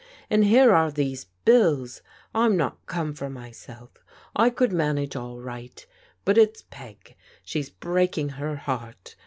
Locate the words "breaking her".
7.69-8.55